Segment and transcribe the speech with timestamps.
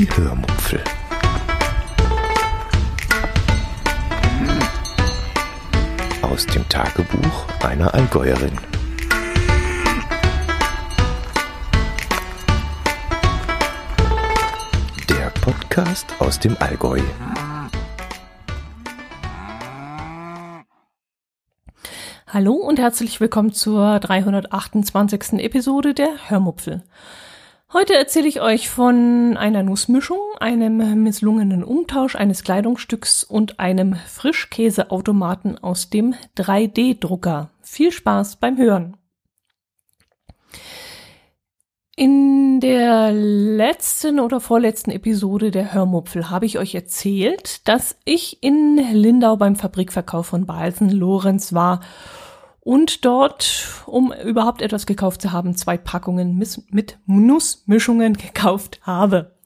[0.00, 0.82] Die Hörmupfel.
[6.22, 8.56] Aus dem Tagebuch einer Allgäuerin.
[15.10, 17.02] Der Podcast aus dem Allgäu.
[22.26, 25.40] Hallo und herzlich willkommen zur 328.
[25.40, 26.84] Episode der Hörmupfel.
[27.72, 35.56] Heute erzähle ich euch von einer Nussmischung, einem misslungenen Umtausch eines Kleidungsstücks und einem Frischkäseautomaten
[35.56, 37.50] aus dem 3D-Drucker.
[37.62, 38.96] Viel Spaß beim Hören.
[41.94, 48.80] In der letzten oder vorletzten Episode der Hörmupfel habe ich euch erzählt, dass ich in
[48.92, 51.82] Lindau beim Fabrikverkauf von Balsen Lorenz war
[52.60, 59.36] und dort, um überhaupt etwas gekauft zu haben, zwei Packungen mit Nussmischungen gekauft habe.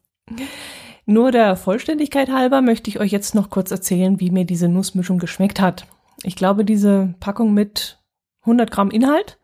[1.07, 5.19] Nur der Vollständigkeit halber möchte ich euch jetzt noch kurz erzählen, wie mir diese Nussmischung
[5.19, 5.87] geschmeckt hat.
[6.23, 7.99] Ich glaube, diese Packung mit
[8.43, 9.39] 100 Gramm Inhalt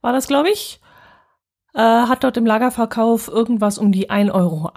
[0.00, 0.80] war das, glaube ich.
[1.72, 4.72] Äh, hat dort im Lagerverkauf irgendwas um die 1,80 Euro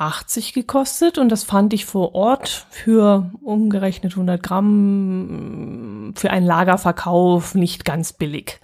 [0.54, 5.63] gekostet und das fand ich vor Ort für umgerechnet 100 Gramm
[6.24, 8.62] für einen Lagerverkauf nicht ganz billig.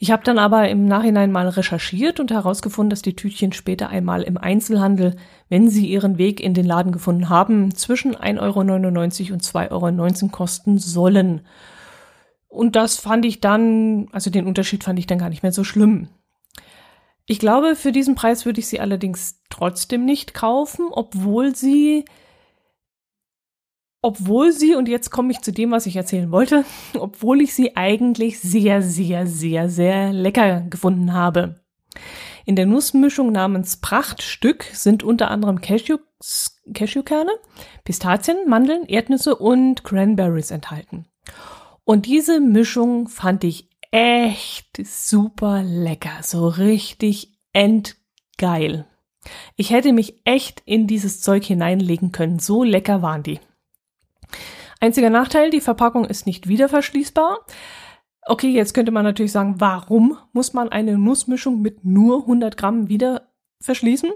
[0.00, 4.22] Ich habe dann aber im Nachhinein mal recherchiert und herausgefunden, dass die Tütchen später einmal
[4.22, 5.14] im Einzelhandel,
[5.48, 10.32] wenn sie ihren Weg in den Laden gefunden haben, zwischen 1,99 Euro und 2,19 Euro
[10.32, 11.42] kosten sollen.
[12.48, 15.62] Und das fand ich dann, also den Unterschied fand ich dann gar nicht mehr so
[15.62, 16.08] schlimm.
[17.24, 22.04] Ich glaube, für diesen Preis würde ich sie allerdings trotzdem nicht kaufen, obwohl sie,
[24.04, 26.66] obwohl sie, und jetzt komme ich zu dem, was ich erzählen wollte,
[26.98, 31.60] obwohl ich sie eigentlich sehr, sehr, sehr, sehr lecker gefunden habe.
[32.44, 37.30] In der Nussmischung namens Prachtstück sind unter anderem Cashews, Cashewkerne,
[37.84, 41.06] Pistazien, Mandeln, Erdnüsse und Cranberries enthalten.
[41.84, 48.84] Und diese Mischung fand ich echt super lecker, so richtig endgeil.
[49.56, 53.40] Ich hätte mich echt in dieses Zeug hineinlegen können, so lecker waren die.
[54.80, 57.38] Einziger Nachteil, die Verpackung ist nicht wieder verschließbar.
[58.26, 62.88] Okay, jetzt könnte man natürlich sagen, warum muss man eine Nussmischung mit nur 100 Gramm
[62.88, 63.28] wieder
[63.60, 64.10] verschließen?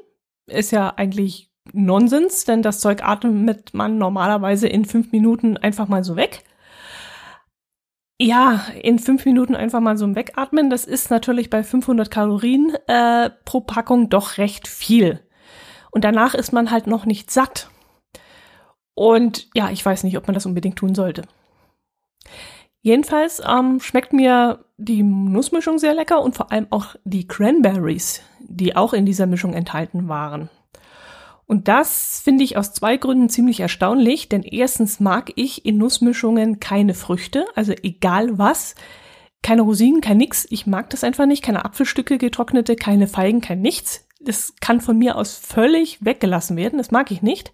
[0.47, 6.05] Ist ja eigentlich Nonsens, denn das Zeug atmet man normalerweise in fünf Minuten einfach mal
[6.05, 6.45] so weg
[8.21, 12.75] ja, in fünf Minuten einfach mal so ein Wegatmen, das ist natürlich bei 500 Kalorien
[12.89, 15.21] äh, pro Packung doch recht viel.
[15.91, 17.71] Und danach ist man halt noch nicht satt.
[18.99, 21.23] Und ja, ich weiß nicht, ob man das unbedingt tun sollte.
[22.81, 28.75] Jedenfalls ähm, schmeckt mir die Nussmischung sehr lecker und vor allem auch die Cranberries, die
[28.75, 30.51] auch in dieser Mischung enthalten waren.
[31.47, 36.59] Und das finde ich aus zwei Gründen ziemlich erstaunlich, denn erstens mag ich in Nussmischungen
[36.59, 38.75] keine Früchte, also egal was,
[39.45, 43.61] keine Rosinen, kein nix, ich mag das einfach nicht, keine Apfelstücke getrocknete, keine Feigen, kein
[43.61, 44.09] nichts.
[44.19, 47.53] Das kann von mir aus völlig weggelassen werden, das mag ich nicht.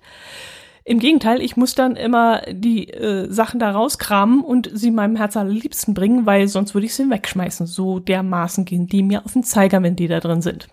[0.86, 5.34] Im Gegenteil, ich muss dann immer die äh, Sachen da rauskramen und sie meinem Herz
[5.36, 7.66] allerliebsten bringen, weil sonst würde ich sie wegschmeißen.
[7.66, 10.68] So dermaßen gehen die mir auf den Zeiger, wenn die da drin sind.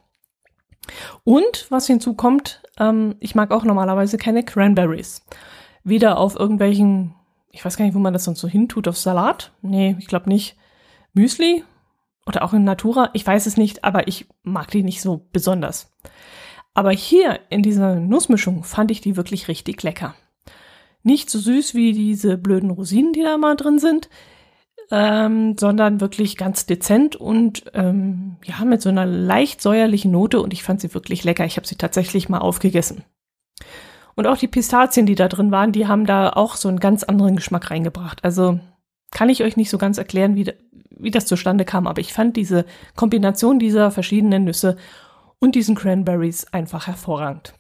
[1.24, 5.26] Und was hinzukommt, ähm, ich mag auch normalerweise keine Cranberries.
[5.86, 7.16] Weder auf irgendwelchen,
[7.50, 9.54] ich weiß gar nicht, wo man das sonst so hintut, auf Salat.
[9.62, 10.58] Nee, ich glaube nicht.
[11.14, 11.64] Müsli
[12.26, 15.92] oder auch in Natura, ich weiß es nicht, aber ich mag die nicht so besonders.
[16.74, 20.16] Aber hier in dieser Nussmischung fand ich die wirklich richtig lecker.
[21.04, 24.10] Nicht so süß wie diese blöden Rosinen, die da mal drin sind,
[24.92, 30.54] ähm, sondern wirklich ganz dezent und ähm, ja, mit so einer leicht säuerlichen Note und
[30.54, 31.46] ich fand sie wirklich lecker.
[31.46, 33.04] Ich habe sie tatsächlich mal aufgegessen.
[34.16, 37.04] Und auch die Pistazien, die da drin waren, die haben da auch so einen ganz
[37.04, 38.24] anderen Geschmack reingebracht.
[38.24, 38.60] Also
[39.12, 40.52] kann ich euch nicht so ganz erklären, wie,
[40.90, 42.66] wie das zustande kam, aber ich fand diese
[42.96, 44.78] Kombination dieser verschiedenen Nüsse
[45.42, 47.54] und diesen Cranberries einfach hervorragend.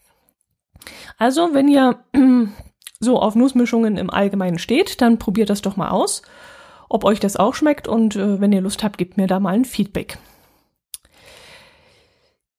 [1.17, 1.99] Also, wenn ihr
[3.01, 6.21] so auf Nussmischungen im Allgemeinen steht, dann probiert das doch mal aus
[6.91, 9.53] ob euch das auch schmeckt und äh, wenn ihr Lust habt, gebt mir da mal
[9.53, 10.17] ein Feedback.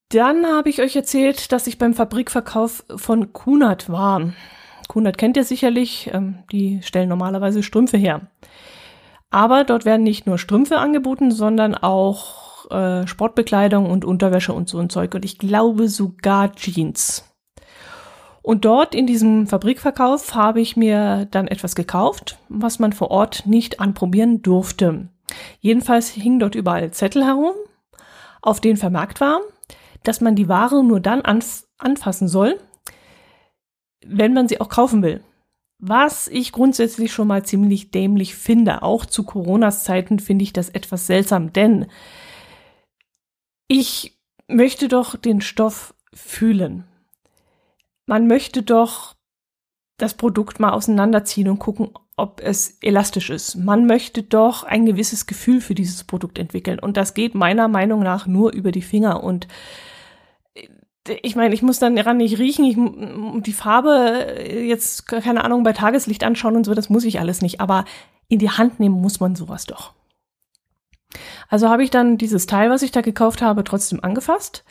[0.08, 4.32] Dann habe ich euch erzählt, dass ich beim Fabrikverkauf von Kunert war.
[4.88, 8.22] Kunert kennt ihr sicherlich, ähm, die stellen normalerweise Strümpfe her.
[9.30, 12.41] Aber dort werden nicht nur Strümpfe angeboten, sondern auch
[12.72, 15.14] äh, Sportbekleidung und Unterwäsche und so ein Zeug.
[15.14, 17.24] Und ich glaube sogar Jeans.
[18.42, 23.46] Und dort in diesem Fabrikverkauf habe ich mir dann etwas gekauft, was man vor Ort
[23.46, 25.08] nicht anprobieren durfte.
[25.60, 27.54] Jedenfalls hingen dort überall Zettel herum,
[28.42, 29.40] auf denen vermerkt war,
[30.02, 32.60] dass man die Ware nur dann anf anfassen soll,
[34.06, 35.22] wenn man sie auch kaufen will.
[35.78, 38.82] Was ich grundsätzlich schon mal ziemlich dämlich finde.
[38.82, 41.86] Auch zu Coronas Zeiten finde ich das etwas seltsam, denn
[43.72, 46.84] ich möchte doch den Stoff fühlen.
[48.04, 49.14] Man möchte doch
[49.96, 53.54] das Produkt mal auseinanderziehen und gucken, ob es elastisch ist.
[53.54, 56.78] Man möchte doch ein gewisses Gefühl für dieses Produkt entwickeln.
[56.80, 59.24] Und das geht meiner Meinung nach nur über die Finger.
[59.24, 59.48] Und
[60.54, 60.68] äh,
[61.22, 62.76] ich meine, ich muss dann daran nicht riechen, ich,
[63.42, 67.40] die Farbe äh, jetzt, keine Ahnung, bei Tageslicht anschauen und so, das muss ich alles
[67.40, 67.62] nicht.
[67.62, 67.86] Aber
[68.28, 69.94] in die Hand nehmen muss man sowas doch.
[71.52, 74.64] Also habe ich dann dieses Teil, was ich da gekauft habe, trotzdem angefasst.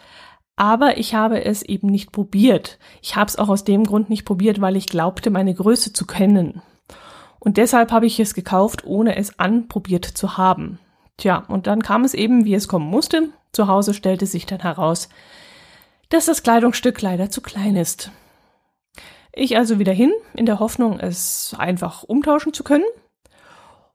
[0.56, 2.80] Aber ich habe es eben nicht probiert.
[3.04, 6.08] Ich habe es auch aus dem Grund nicht probiert, weil ich glaubte, meine Größe zu
[6.08, 6.64] kennen.
[7.38, 10.80] Und deshalb habe ich es gekauft, ohne es anprobiert zu haben.
[11.18, 13.30] Tja, und dann kam es eben, wie es kommen musste.
[13.52, 15.08] Zu Hause stellte sich dann heraus,
[16.10, 18.10] dass das Kleidungsstück leider zu klein ist.
[19.34, 22.86] Ich also wieder hin, in der Hoffnung, es einfach umtauschen zu können.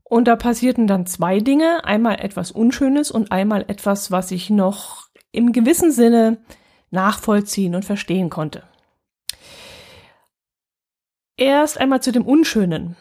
[0.08, 5.08] Und da passierten dann zwei Dinge, einmal etwas Unschönes und einmal etwas, was ich noch
[5.32, 6.38] im gewissen Sinne
[6.90, 8.62] nachvollziehen und verstehen konnte.
[11.36, 12.96] Erst einmal zu dem Unschönen.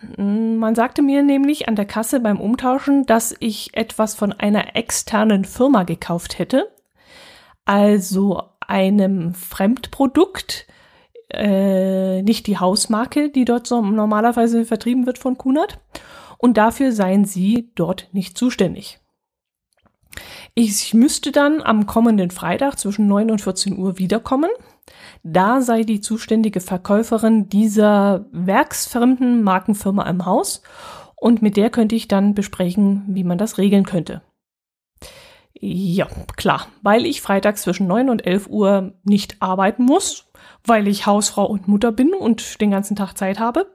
[0.59, 5.45] Man sagte mir nämlich an der Kasse beim Umtauschen, dass ich etwas von einer externen
[5.45, 6.69] Firma gekauft hätte,
[7.63, 10.67] also einem Fremdprodukt,
[11.31, 15.79] äh, nicht die Hausmarke, die dort so normalerweise vertrieben wird von Kunert.
[16.37, 18.99] Und dafür seien sie dort nicht zuständig.
[20.53, 24.49] Ich müsste dann am kommenden Freitag zwischen 9 und 14 Uhr wiederkommen.
[25.23, 30.61] Da sei die zuständige Verkäuferin dieser werksfremden Markenfirma im Haus
[31.15, 34.21] und mit der könnte ich dann besprechen, wie man das regeln könnte.
[35.59, 40.27] Ja, klar, weil ich freitags zwischen 9 und 11 Uhr nicht arbeiten muss,
[40.63, 43.73] weil ich Hausfrau und Mutter bin und den ganzen Tag Zeit habe,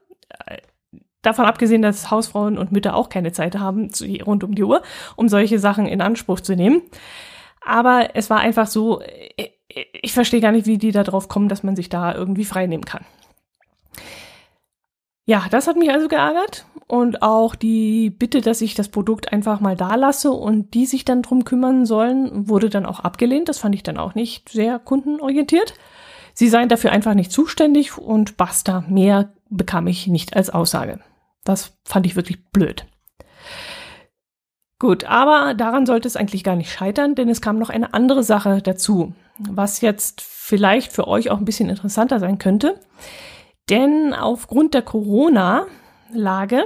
[1.22, 3.90] Davon abgesehen, dass Hausfrauen und Mütter auch keine Zeit haben,
[4.26, 4.82] rund um die Uhr,
[5.16, 6.82] um solche Sachen in Anspruch zu nehmen.
[7.60, 9.50] Aber es war einfach so, äh,
[10.02, 12.66] ich verstehe gar nicht, wie die da drauf kommen, dass man sich da irgendwie frei
[12.66, 13.04] nehmen kann.
[15.26, 19.60] Ja, das hat mich also geärgert und auch die Bitte, dass ich das Produkt einfach
[19.60, 23.48] mal da lasse und die sich dann drum kümmern sollen, wurde dann auch abgelehnt.
[23.48, 25.74] Das fand ich dann auch nicht sehr kundenorientiert.
[26.34, 30.98] Sie seien dafür einfach nicht zuständig und basta, mehr bekam ich nicht als Aussage.
[31.44, 32.86] Das fand ich wirklich blöd.
[34.78, 38.22] Gut, aber daran sollte es eigentlich gar nicht scheitern, denn es kam noch eine andere
[38.22, 42.80] Sache dazu, was jetzt vielleicht für euch auch ein bisschen interessanter sein könnte.
[43.68, 46.64] Denn aufgrund der Corona-Lage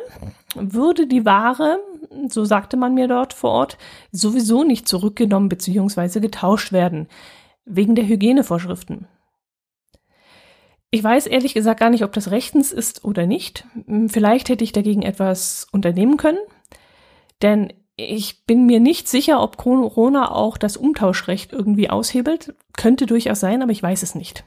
[0.55, 1.81] würde die Ware,
[2.29, 3.79] so sagte man mir dort vor Ort,
[4.13, 6.21] sowieso nicht zurückgenommen bzw.
[6.21, 7.09] getauscht werden,
[7.65, 9.09] wegen der Hygienevorschriften.
[10.95, 13.67] Ich weiß ehrlich gesagt gar nicht, ob das rechtens ist oder nicht.
[13.87, 16.39] Hm, vielleicht hätte ich dagegen etwas unternehmen können,
[17.43, 22.55] denn ich bin mir nicht sicher, ob Corona auch das Umtauschrecht irgendwie aushebelt.
[22.77, 24.45] Könnte durchaus sein, aber ich weiß es nicht.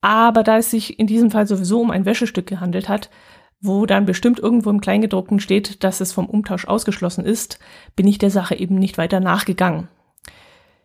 [0.00, 3.08] Aber da es sich in diesem Fall sowieso um ein Wäschestück gehandelt hat,
[3.60, 7.60] wo dann bestimmt irgendwo im Kleingedruckten steht, dass es vom Umtausch ausgeschlossen ist,
[7.94, 9.86] bin ich der Sache eben nicht weiter nachgegangen.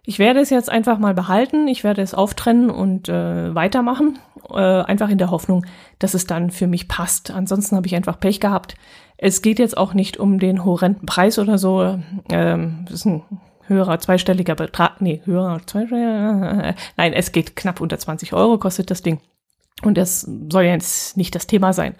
[0.05, 4.57] Ich werde es jetzt einfach mal behalten, ich werde es auftrennen und äh, weitermachen, äh,
[4.57, 5.65] einfach in der Hoffnung,
[5.99, 7.31] dass es dann für mich passt.
[7.31, 8.75] Ansonsten habe ich einfach Pech gehabt.
[9.17, 11.97] Es geht jetzt auch nicht um den horrenden Preis oder so.
[12.29, 13.23] Ähm, das ist ein
[13.67, 14.99] höherer zweistelliger Betrag.
[14.99, 16.75] Nee, höherer zweistelliger.
[16.97, 19.21] Nein, es geht knapp unter 20 Euro, kostet das Ding.
[19.83, 21.95] Und das soll jetzt nicht das Thema sein.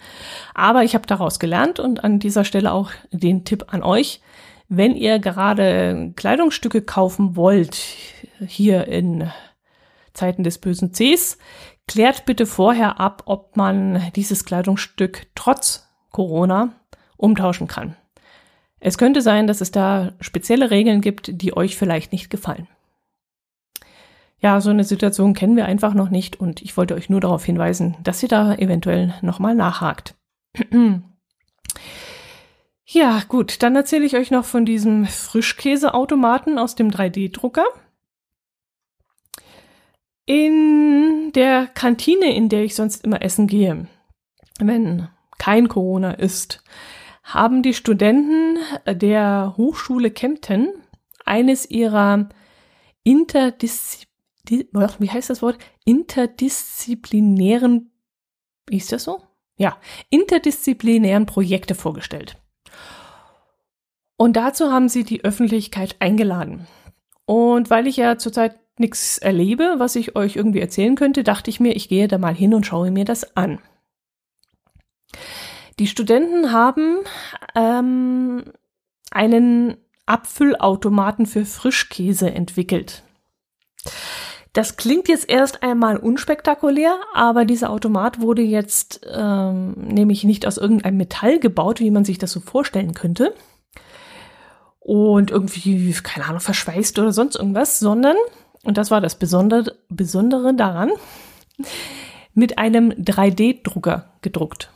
[0.54, 4.20] Aber ich habe daraus gelernt und an dieser Stelle auch den Tipp an euch
[4.68, 7.76] wenn ihr gerade Kleidungsstücke kaufen wollt,
[8.46, 9.30] hier in
[10.12, 11.38] Zeiten des bösen Cs,
[11.86, 16.72] klärt bitte vorher ab, ob man dieses Kleidungsstück trotz Corona
[17.16, 17.96] umtauschen kann.
[18.80, 22.68] Es könnte sein, dass es da spezielle Regeln gibt, die euch vielleicht nicht gefallen.
[24.40, 27.44] Ja, so eine Situation kennen wir einfach noch nicht und ich wollte euch nur darauf
[27.44, 30.14] hinweisen, dass ihr da eventuell nochmal nachhakt.
[32.86, 37.64] Ja, gut, dann erzähle ich euch noch von diesem Frischkäseautomaten aus dem 3D-Drucker.
[40.26, 43.88] In der Kantine, in der ich sonst immer essen gehe,
[44.58, 46.62] wenn kein Corona ist,
[47.22, 50.68] haben die Studenten der Hochschule Kempten
[51.24, 52.28] eines ihrer
[53.02, 54.06] Interdiszi
[54.46, 55.58] wie heißt das Wort?
[55.84, 57.90] Interdisziplinären,
[58.68, 59.22] ist das so?
[59.56, 59.78] Ja,
[60.10, 62.36] interdisziplinären Projekte vorgestellt.
[64.16, 66.66] Und dazu haben sie die Öffentlichkeit eingeladen.
[67.26, 71.60] Und weil ich ja zurzeit nichts erlebe, was ich euch irgendwie erzählen könnte, dachte ich
[71.60, 73.58] mir, ich gehe da mal hin und schaue mir das an.
[75.78, 76.98] Die Studenten haben
[77.54, 78.44] ähm,
[79.10, 83.02] einen Abfüllautomaten für Frischkäse entwickelt.
[84.52, 90.58] Das klingt jetzt erst einmal unspektakulär, aber dieser Automat wurde jetzt ähm, nämlich nicht aus
[90.58, 93.34] irgendeinem Metall gebaut, wie man sich das so vorstellen könnte.
[94.86, 98.16] Und irgendwie, keine Ahnung, verschweißt oder sonst irgendwas, sondern,
[98.64, 100.90] und das war das Besondere, daran,
[102.34, 104.70] mit einem 3D-Drucker gedruckt.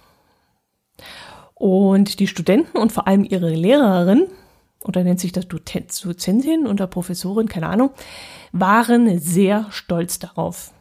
[1.53, 4.29] Und die Studenten und vor allem ihre Lehrerin,
[4.81, 7.91] oder nennt sich das Dozentin oder Professorin, keine Ahnung,
[8.53, 10.73] waren sehr stolz darauf.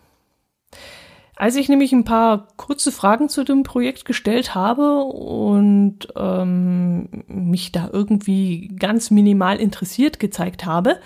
[1.40, 7.72] Als ich nämlich ein paar kurze Fragen zu dem Projekt gestellt habe und ähm, mich
[7.72, 10.98] da irgendwie ganz minimal interessiert gezeigt habe,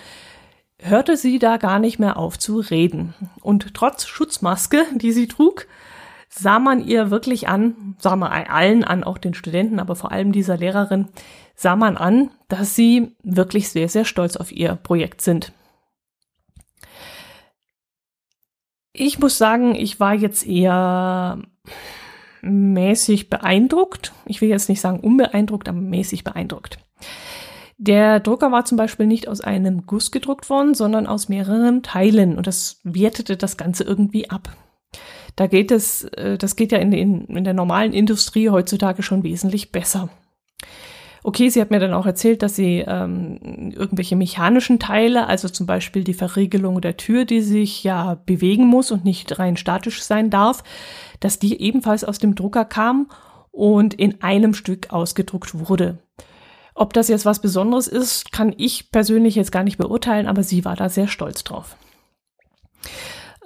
[0.80, 3.14] hörte sie da gar nicht mehr auf zu reden.
[3.42, 5.68] Und trotz Schutzmaske, die sie trug,
[6.30, 10.32] sah man ihr wirklich an, sah man allen an, auch den Studenten, aber vor allem
[10.32, 11.10] dieser Lehrerin,
[11.56, 15.52] sah man an, dass sie wirklich sehr, sehr stolz auf ihr Projekt sind.
[18.94, 21.40] Ich muss sagen, ich war jetzt eher
[22.42, 24.14] mäßig beeindruckt.
[24.26, 26.80] Ich will jetzt nicht sagen unbeeindruckt, aber mäßig beeindruckt.
[27.78, 32.38] Der Drucker war zum Beispiel nicht aus einem Guss gedruckt worden, sondern aus mehreren Teilen
[32.38, 34.56] und das wertete das Ganze irgendwie ab.
[35.36, 39.24] Da geht es, äh, das geht ja in, in, in der normalen Industrie heutzutage schon
[39.24, 40.10] wesentlich besser.
[41.24, 45.68] Okay, sie hat mir dann auch erzählt, dass sie ähm, irgendwelche mechanischen Teile, also zum
[45.68, 50.32] Beispiel die Verriegelung der Tür, die sich ja bewegen muss und nicht rein statisch sein
[50.32, 50.63] darf,
[51.20, 53.08] dass die ebenfalls aus dem Drucker kam
[53.51, 56.00] und in einem Stück ausgedruckt wurde.
[56.74, 60.66] Ob das jetzt was Besonderes ist, kann ich persönlich jetzt gar nicht beurteilen, aber sie
[60.66, 61.75] war da sehr stolz drauf.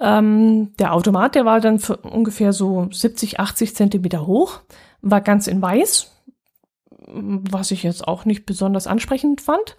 [0.00, 4.60] Ähm, der Automat, der war dann ungefähr so 70, 80 Zentimeter hoch,
[5.02, 6.15] war ganz in weiß,
[7.06, 9.76] was ich jetzt auch nicht besonders ansprechend fand.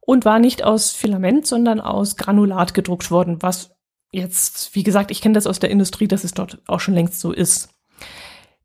[0.00, 3.76] Und war nicht aus Filament, sondern aus Granulat gedruckt worden, was
[4.10, 7.20] jetzt, wie gesagt, ich kenne das aus der Industrie, dass es dort auch schon längst
[7.20, 7.68] so ist.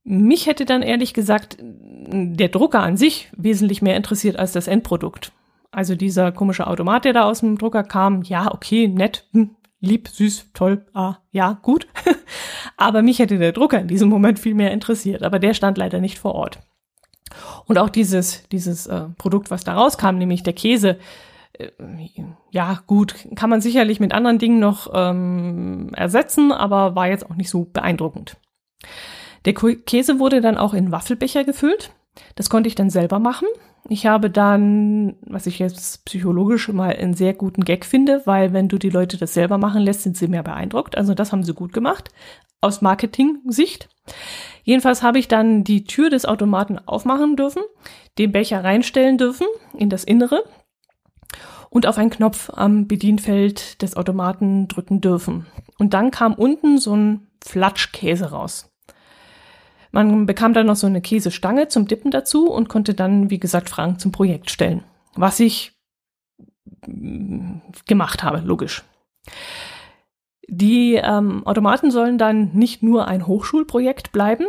[0.05, 5.31] Mich hätte dann ehrlich gesagt der Drucker an sich wesentlich mehr interessiert als das Endprodukt.
[5.71, 10.07] Also dieser komische Automat, der da aus dem Drucker kam, ja, okay, nett, hm, lieb,
[10.07, 11.87] süß, toll, ah, ja, gut.
[12.77, 15.23] Aber mich hätte der Drucker in diesem Moment viel mehr interessiert.
[15.23, 16.59] Aber der stand leider nicht vor Ort.
[17.65, 20.97] Und auch dieses, dieses äh, Produkt, was da rauskam, nämlich der Käse,
[21.53, 21.69] äh,
[22.51, 27.35] ja gut, kann man sicherlich mit anderen Dingen noch ähm, ersetzen, aber war jetzt auch
[27.35, 28.37] nicht so beeindruckend.
[29.45, 31.91] Der Käse wurde dann auch in Waffelbecher gefüllt.
[32.35, 33.47] Das konnte ich dann selber machen.
[33.89, 38.69] Ich habe dann, was ich jetzt psychologisch mal einen sehr guten Gag finde, weil wenn
[38.69, 40.97] du die Leute das selber machen lässt, sind sie mehr beeindruckt.
[40.97, 42.09] Also das haben sie gut gemacht
[42.61, 43.89] aus Marketing-Sicht.
[44.63, 47.63] Jedenfalls habe ich dann die Tür des Automaten aufmachen dürfen,
[48.17, 50.43] den Becher reinstellen dürfen in das Innere
[51.69, 55.47] und auf einen Knopf am Bedienfeld des Automaten drücken dürfen.
[55.79, 58.71] Und dann kam unten so ein Flatschkäse raus.
[59.91, 63.69] Man bekam dann noch so eine Käsestange zum Dippen dazu und konnte dann, wie gesagt,
[63.69, 64.83] Fragen zum Projekt stellen.
[65.15, 65.73] Was ich
[66.87, 68.83] mm, gemacht habe, logisch.
[70.47, 74.45] Die ähm, Automaten sollen dann nicht nur ein Hochschulprojekt bleiben,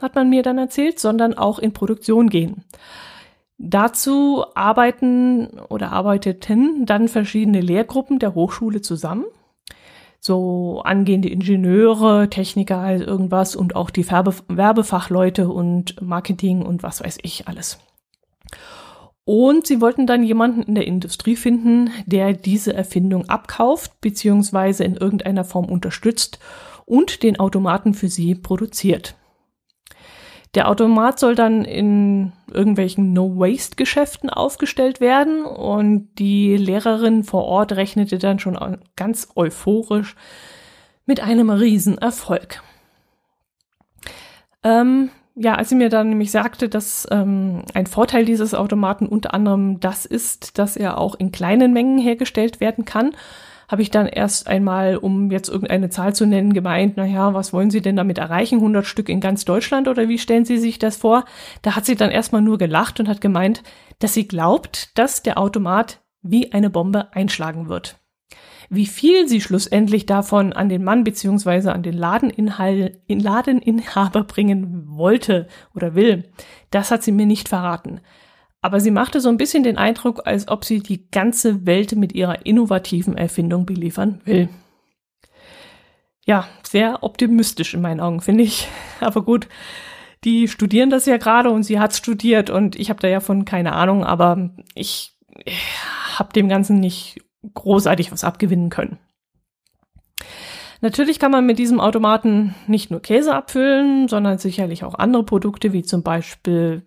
[0.00, 2.64] hat man mir dann erzählt, sondern auch in Produktion gehen.
[3.58, 9.24] Dazu arbeiten oder arbeiteten dann verschiedene Lehrgruppen der Hochschule zusammen.
[10.20, 17.02] So angehende Ingenieure, Techniker, halt irgendwas und auch die Werbe Werbefachleute und Marketing und was
[17.02, 17.78] weiß ich alles.
[19.28, 24.82] Und sie wollten dann jemanden in der Industrie finden, der diese Erfindung abkauft bzw.
[24.82, 26.38] in irgendeiner Form unterstützt
[26.86, 29.16] und den Automaten für sie produziert.
[30.54, 38.16] Der Automat soll dann in irgendwelchen No-Waste-Geschäften aufgestellt werden und die Lehrerin vor Ort rechnete
[38.16, 40.16] dann schon ganz euphorisch
[41.04, 42.62] mit einem Riesenerfolg.
[44.64, 49.34] Ähm, ja, als sie mir dann nämlich sagte, dass ähm, ein Vorteil dieses Automaten unter
[49.34, 53.12] anderem das ist, dass er auch in kleinen Mengen hergestellt werden kann,
[53.68, 57.70] habe ich dann erst einmal, um jetzt irgendeine Zahl zu nennen, gemeint, naja, was wollen
[57.70, 58.56] Sie denn damit erreichen?
[58.56, 61.26] 100 Stück in ganz Deutschland oder wie stellen Sie sich das vor?
[61.62, 63.62] Da hat sie dann erstmal nur gelacht und hat gemeint,
[63.98, 67.98] dass sie glaubt, dass der Automat wie eine Bombe einschlagen wird.
[68.70, 75.48] Wie viel sie schlussendlich davon an den Mann beziehungsweise an den Ladeninhal Ladeninhaber bringen wollte
[75.74, 76.30] oder will,
[76.70, 78.00] das hat sie mir nicht verraten.
[78.60, 82.12] Aber sie machte so ein bisschen den Eindruck, als ob sie die ganze Welt mit
[82.12, 84.48] ihrer innovativen Erfindung beliefern will.
[86.26, 88.68] Ja, sehr optimistisch in meinen Augen, finde ich.
[89.00, 89.48] Aber gut,
[90.24, 93.44] die studieren das ja gerade und sie hat studiert und ich habe da ja von
[93.44, 95.16] keine Ahnung, aber ich
[96.16, 97.20] habe dem Ganzen nicht
[97.54, 98.98] großartig was abgewinnen können.
[100.80, 105.72] Natürlich kann man mit diesem Automaten nicht nur Käse abfüllen, sondern sicherlich auch andere Produkte,
[105.72, 106.82] wie zum Beispiel,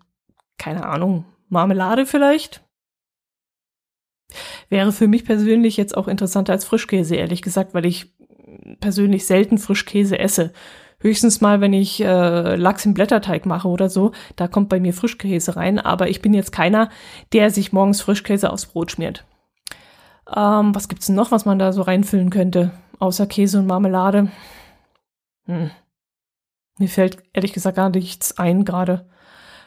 [0.58, 2.64] keine Ahnung, Marmelade vielleicht.
[4.70, 8.14] Wäre für mich persönlich jetzt auch interessanter als Frischkäse, ehrlich gesagt, weil ich
[8.80, 10.54] persönlich selten Frischkäse esse.
[11.00, 14.94] Höchstens mal, wenn ich äh, Lachs im Blätterteig mache oder so, da kommt bei mir
[14.94, 16.90] Frischkäse rein, aber ich bin jetzt keiner,
[17.34, 19.26] der sich morgens Frischkäse aufs Brot schmiert.
[20.34, 24.32] Ähm, was gibt's denn noch, was man da so reinfüllen könnte, außer Käse und Marmelade?
[25.46, 25.72] Hm.
[26.78, 29.10] Mir fällt ehrlich gesagt gar nichts ein gerade.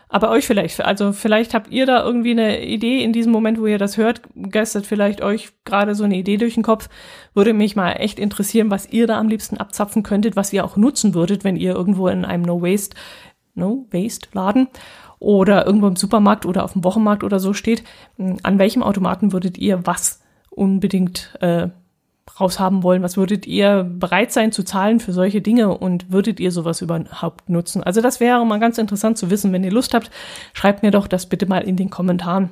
[0.09, 3.66] Aber euch vielleicht, also vielleicht habt ihr da irgendwie eine Idee in diesem Moment, wo
[3.66, 6.88] ihr das hört, geistert vielleicht euch gerade so eine Idee durch den Kopf.
[7.35, 10.76] Würde mich mal echt interessieren, was ihr da am liebsten abzapfen könntet, was ihr auch
[10.76, 12.97] nutzen würdet, wenn ihr irgendwo in einem No Waste,
[13.54, 14.68] No Waste Laden
[15.18, 17.83] oder irgendwo im Supermarkt oder auf dem Wochenmarkt oder so steht.
[18.18, 20.21] An welchem Automaten würdet ihr was
[20.54, 21.68] unbedingt äh,
[22.40, 23.02] raushaben wollen?
[23.02, 27.49] Was würdet ihr bereit sein zu zahlen für solche Dinge und würdet ihr sowas überhaupt
[27.49, 27.82] nutzen?
[27.82, 29.52] Also das wäre mal ganz interessant zu wissen.
[29.52, 30.11] Wenn ihr Lust habt,
[30.52, 32.50] schreibt mir doch das bitte mal in den Kommentaren.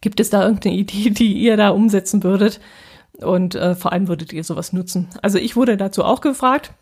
[0.00, 2.60] Gibt es da irgendeine Idee, die ihr da umsetzen würdet?
[3.20, 5.08] Und äh, vor allem würdet ihr sowas nutzen?
[5.22, 6.72] Also ich wurde dazu auch gefragt.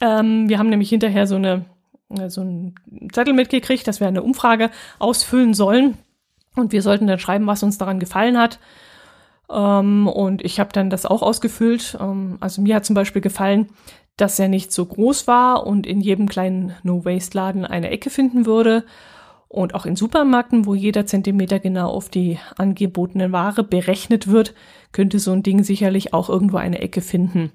[0.00, 1.64] Ähm, wir haben nämlich hinterher so eine
[2.10, 2.74] äh, so einen
[3.12, 5.98] Zettel mitgekriegt, dass wir eine Umfrage ausfüllen sollen.
[6.54, 8.58] Und wir sollten dann schreiben, was uns daran gefallen hat.
[9.50, 11.96] Ähm, und ich habe dann das auch ausgefüllt.
[12.00, 13.68] Ähm, also mir hat zum Beispiel gefallen,
[14.16, 18.84] dass er nicht so groß war und in jedem kleinen No-Waste-Laden eine Ecke finden würde.
[19.48, 24.54] Und auch in Supermärkten, wo jeder Zentimeter genau auf die angebotene Ware berechnet wird,
[24.90, 27.52] könnte so ein Ding sicherlich auch irgendwo eine Ecke finden.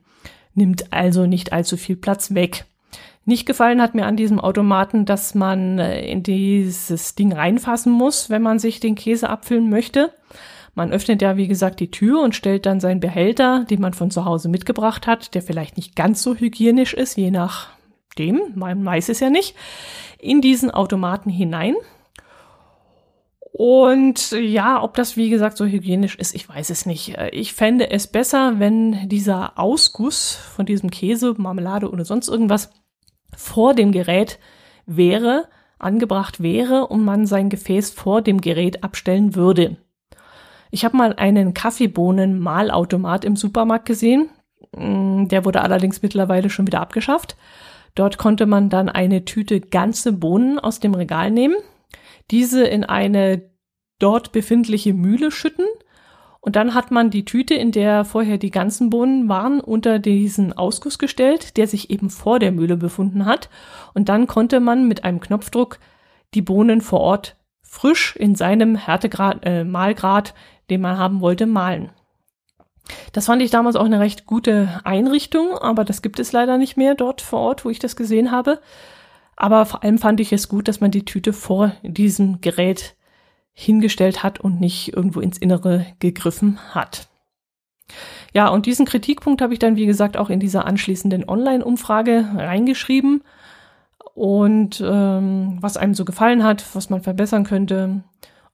[0.54, 2.66] Nimmt also nicht allzu viel Platz weg.
[3.30, 8.32] Nicht gefallen hat mir an diesem Automaten, dass man äh, in dieses Ding reinfassen muss,
[8.32, 10.12] wenn man sich den Käse abfüllen möchte.
[10.74, 14.10] Man öffnet ja, wie gesagt, die Tür und stellt dann seinen Behälter, den man von
[14.10, 19.10] zu Hause mitgebracht hat, der vielleicht nicht ganz so hygienisch ist, je nachdem, man weiß
[19.10, 19.56] es ja nicht,
[20.18, 21.76] in diesen Automaten hinein.
[23.52, 27.16] Und ja, ob das wie gesagt so hygienisch ist, ich weiß es nicht.
[27.32, 32.72] Ich fände es besser, wenn dieser Ausguss von diesem Käse, Marmelade oder sonst irgendwas
[33.40, 34.38] vor dem Gerät
[34.86, 35.48] wäre,
[35.80, 39.78] angebracht wäre und man sein Gefäß vor dem Gerät abstellen würde.
[40.72, 44.30] Ich habe mal einen Kaffeebohnen-Mahlautomat im Supermarkt gesehen.
[44.76, 47.38] Mm, der wurde allerdings mittlerweile schon wieder abgeschafft.
[47.96, 51.56] Dort konnte man dann eine Tüte ganze Bohnen aus dem Regal nehmen,
[52.32, 53.50] diese in eine
[54.00, 55.66] dort befindliche Mühle schütten
[56.42, 60.54] und dann hat man die Tüte, in der vorher die ganzen Bohnen waren, unter diesen
[60.54, 63.50] Ausguss gestellt, der sich eben vor der Mühle befunden hat.
[63.94, 65.80] Und dann konnte man mit einem Knopfdruck
[66.34, 70.34] die Bohnen vor Ort frisch in seinem Härtegrad, äh, Mahlgrad
[70.70, 71.90] den man haben wollte, malen.
[73.12, 76.78] Das fand ich damals auch eine recht gute Einrichtung, aber das gibt es leider nicht
[76.78, 78.60] mehr dort vor Ort, wo ich das gesehen habe.
[79.36, 82.96] Aber vor allem fand ich es gut, dass man die Tüte vor diesem Gerät
[83.60, 87.08] hingestellt hat und nicht irgendwo ins Innere gegriffen hat.
[88.34, 93.24] Ja, und diesen Kritikpunkt habe ich dann, wie gesagt, auch in dieser anschließenden Online-Umfrage reingeschrieben.
[94.14, 98.04] Und ähm, was einem so gefallen hat, was man verbessern könnte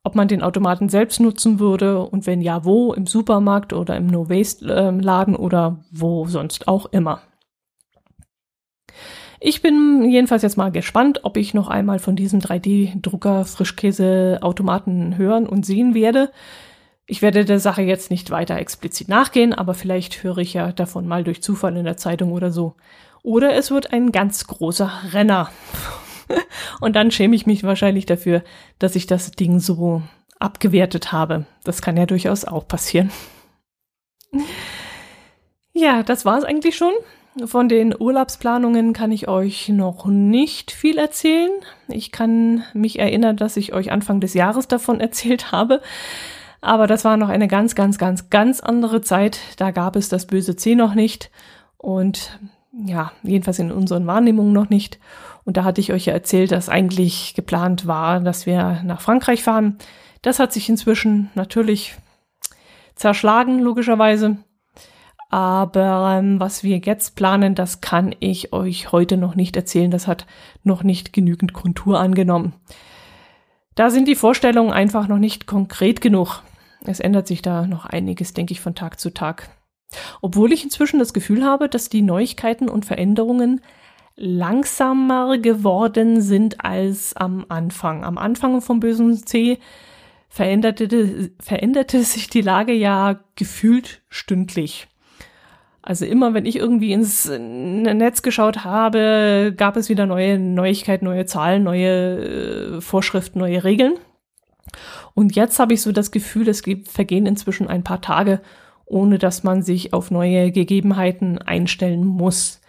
[0.06, 4.06] ob man den Automaten selbst nutzen würde und wenn ja, wo, im Supermarkt oder im
[4.06, 7.22] No-Waste-Laden oder wo sonst auch immer.
[9.48, 15.46] Ich bin jedenfalls jetzt mal gespannt, ob ich noch einmal von diesem 3D-Drucker Frischkäse-Automaten hören
[15.46, 16.32] und sehen werde.
[17.06, 21.08] Ich werde der Sache jetzt nicht weiter explizit nachgehen, aber vielleicht höre ich ja davon
[21.08, 22.74] mal durch Zufall in der Zeitung oder so.
[23.22, 25.52] Oder es wird ein ganz großer Renner.
[26.82, 28.44] Und dann schäme ich mich wahrscheinlich dafür,
[28.80, 30.02] dass ich das Ding so
[30.40, 31.46] abgewertet habe.
[31.64, 33.12] Das kann ja durchaus auch passieren.
[35.72, 36.94] Ja, das war es eigentlich schon.
[37.44, 41.52] Von den Urlaubsplanungen kann ich euch noch nicht viel erzählen.
[41.90, 45.82] Ich kann mich erinnern, dass ich euch Anfang des Jahres davon erzählt habe.
[46.62, 49.40] Aber das war noch eine ganz, ganz, ganz, ganz andere Zeit.
[49.58, 51.30] Da gab es das böse C noch nicht.
[51.78, 52.40] Und
[52.72, 54.98] ja, jedenfalls in unseren Wahrnehmungen noch nicht.
[55.44, 59.44] Und da hatte ich euch ja erzählt, dass eigentlich geplant war, dass wir nach Frankreich
[59.44, 59.78] fahren.
[60.22, 61.96] Das hat sich inzwischen natürlich
[62.96, 64.38] zerschlagen, logischerweise.
[65.36, 69.92] Aber ähm, was wir jetzt planen, das kann ich euch heute noch nicht erzählen.
[69.92, 70.26] Das hat
[70.64, 72.54] noch nicht genügend Kontur angenommen.
[73.76, 76.42] Da sind die Vorstellungen einfach noch nicht konkret genug.
[76.86, 79.50] Es ändert sich da noch einiges, denke ich, von Tag zu Tag.
[80.22, 83.60] Obwohl ich inzwischen das Gefühl habe, dass die Neuigkeiten und Veränderungen
[84.16, 88.06] langsamer geworden sind als am Anfang.
[88.06, 89.60] Am Anfang vom bösen C
[90.30, 94.88] veränderte, veränderte sich die Lage ja gefühlt stündlich.
[95.88, 101.28] Also immer, wenn ich irgendwie ins Netz geschaut habe, gab es wieder neue Neuigkeiten, neue
[101.28, 103.94] Zahlen, neue äh, Vorschriften, neue Regeln.
[105.14, 108.42] Und jetzt habe ich so das Gefühl, es vergehen inzwischen ein paar Tage,
[108.86, 112.62] ohne dass man sich auf neue Gegebenheiten einstellen muss.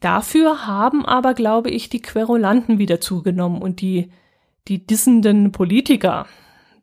[0.00, 4.10] Dafür haben aber, glaube ich, die Querulanten wieder zugenommen und die,
[4.66, 6.26] die dissenden Politiker,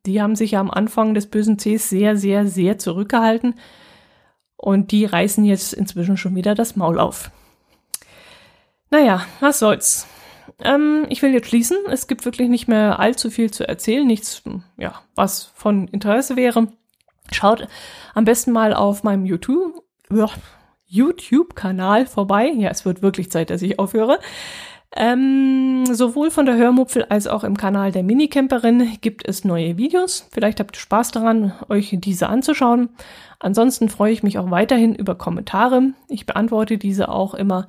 [0.05, 3.55] die haben sich ja am Anfang des bösen Cs sehr, sehr, sehr zurückgehalten
[4.57, 7.31] und die reißen jetzt inzwischen schon wieder das Maul auf.
[8.91, 10.07] Naja, was soll's.
[10.59, 11.77] Ähm, ich will jetzt schließen.
[11.89, 14.43] Es gibt wirklich nicht mehr allzu viel zu erzählen, nichts,
[14.77, 16.67] ja, was von Interesse wäre.
[17.31, 17.67] Schaut
[18.13, 19.83] am besten mal auf meinem YouTube,
[20.85, 22.51] YouTube-Kanal vorbei.
[22.55, 24.19] Ja, es wird wirklich Zeit, dass ich aufhöre.
[24.97, 30.25] Ähm, sowohl von der Hörmupfel als auch im Kanal der Minicamperin gibt es neue Videos.
[30.31, 32.89] Vielleicht habt ihr Spaß daran, euch diese anzuschauen.
[33.39, 35.91] Ansonsten freue ich mich auch weiterhin über Kommentare.
[36.07, 37.67] Ich beantworte diese auch immer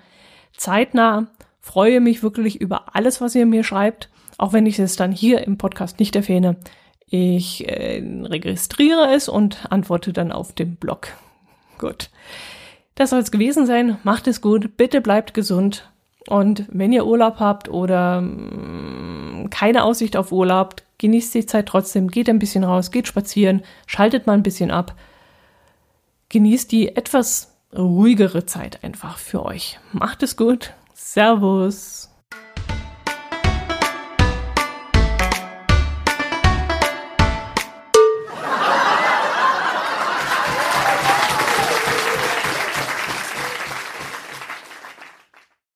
[0.57, 1.27] zeitnah.
[1.61, 4.09] Freue mich wirklich über alles, was ihr mir schreibt,
[4.39, 6.57] auch wenn ich es dann hier im Podcast nicht erwähne.
[7.09, 11.09] Ich äh, registriere es und antworte dann auf dem Blog.
[11.79, 12.11] Gut.
[12.95, 13.99] Das soll es gewesen sein.
[14.05, 14.77] Macht es gut.
[14.77, 15.91] Bitte bleibt gesund.
[16.29, 22.09] Und wenn ihr Urlaub habt oder mm, keine Aussicht auf Urlaub, genießt die Zeit trotzdem.
[22.09, 24.95] Geht ein bisschen raus, geht spazieren, schaltet mal ein bisschen ab.
[26.29, 29.79] Genießt die etwas ruhigere Zeit einfach für euch.
[29.93, 30.73] Macht es gut.
[30.95, 32.11] Servus.